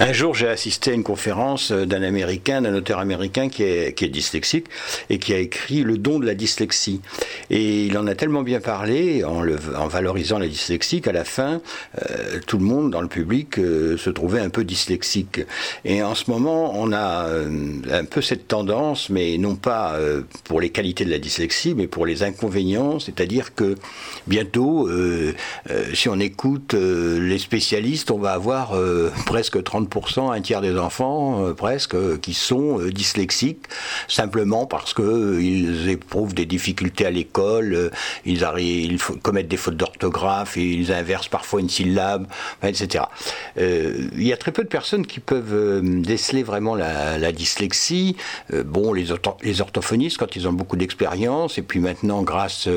[0.00, 4.04] Un jour, j'ai assisté à une conférence d'un Américain, d'un auteur américain qui est, qui
[4.04, 4.66] est dyslexique
[5.10, 7.00] et qui a écrit Le don de la dyslexie.
[7.50, 11.24] Et il en a tellement bien parlé en, le, en valorisant la dyslexie qu'à la
[11.24, 11.60] fin,
[12.00, 15.40] euh, tout le monde dans le public euh, se trouvait un peu dyslexique.
[15.84, 17.48] Et en ce moment, on a euh,
[17.90, 21.88] un peu cette tendance, mais non pas euh, pour les qualités de la dyslexie, mais
[21.88, 23.74] pour les inconvénients, c'est-à-dire que
[24.28, 24.88] bientôt,
[25.92, 28.74] si on écoute les spécialistes, on va avoir
[29.26, 33.64] presque 30 un tiers des enfants euh, presque, euh, qui sont euh, dyslexiques,
[34.08, 37.90] simplement parce qu'ils éprouvent des difficultés à l'école,
[38.24, 42.26] ils, commettent des fautes d'orthographe, ils inversent parfois une syllabe,
[42.62, 43.04] etc.
[43.56, 48.16] il y a très peu de personnes qui peuvent déceler vraiment la, dyslexie.
[48.64, 49.10] bon, les,
[49.60, 52.68] orthophonistes, quand ils ont beaucoup d'expérience, et puis maintenant, grâce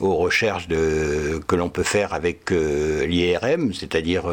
[0.00, 4.24] aux recherches que l'on peut faire avec l'IRM, c'est-à-dire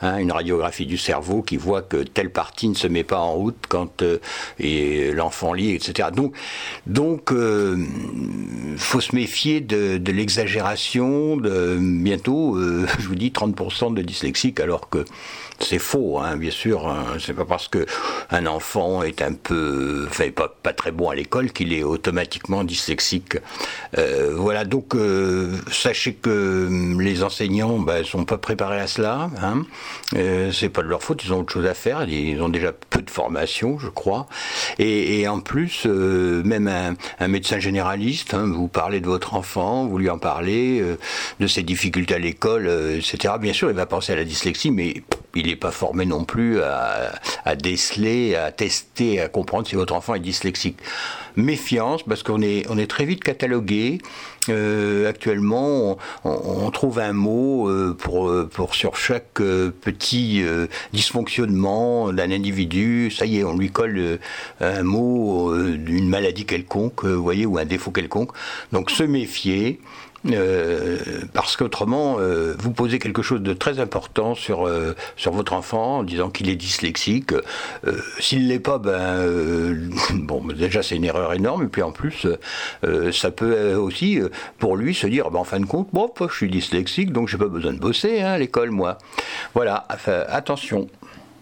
[0.00, 3.32] hein, une radiographie du cerveau qui voit que telle partie ne se met pas en
[3.32, 6.08] route quand euh, l'enfant lit, etc.
[6.14, 6.34] Donc,
[6.86, 7.76] donc euh,
[8.76, 11.36] faut se méfier de, l'exagération.
[11.36, 15.04] De bientôt, euh, je vous dis 30% de dyslexiques, alors que
[15.60, 16.88] c'est faux, hein, bien sûr.
[16.88, 17.04] Hein.
[17.20, 17.86] C'est pas parce que
[18.30, 22.64] un enfant est un peu, enfin, pas, pas très bon à l'école qu'il est automatiquement
[22.64, 23.36] dyslexique.
[24.34, 24.94] Voilà, donc
[25.70, 29.30] sachez que les enseignants ben, sont pas préparés à cela.
[29.40, 29.62] Hein.
[30.52, 32.08] C'est pas de leur faute, ils ont autre chose à faire.
[32.08, 34.26] Ils ont déjà peu de formation, je crois.
[34.78, 36.68] Et, en plus, euh, même
[37.20, 40.98] un, médecin généraliste, hein, vous parlez de votre enfant, vous lui en parlez, euh,
[41.40, 43.34] de ses difficultés à l'école, etc.
[43.40, 44.94] Bien sûr, il va penser à la dyslexie, mais
[45.34, 50.14] il n'est pas formé non plus à, déceler, à tester, à comprendre si votre enfant
[50.14, 50.78] est dyslexique.
[51.36, 53.98] Méfiance, parce qu'on est, on est très vite catalogué.
[54.50, 60.44] Euh, actuellement, on, trouve un mot euh, pour, pour sur chaque euh, petit
[60.92, 63.10] dysfonctionnement d'un individu.
[63.10, 64.18] Ça y est, on lui colle
[64.60, 68.32] un mot d'une maladie quelconque, vous voyez, ou un défaut quelconque.
[68.72, 69.80] Donc se méfier.
[70.30, 70.98] Euh,
[71.32, 75.98] parce qu'autrement, euh, vous posez quelque chose de très important sur, euh, sur votre enfant
[75.98, 77.32] en disant qu'il est dyslexique.
[78.18, 82.26] S'il l'est pas, ben, bon, déjà c'est une erreur énorme, et puis en plus,
[83.12, 84.20] ça peut aussi,
[84.58, 87.38] pour lui, se dire, ben, en fin de compte, bon, je suis dyslexique, donc j'ai
[87.38, 88.98] pas besoin de bosser hein, à l'école, moi.
[89.54, 89.86] Voilà,
[90.28, 90.88] attention.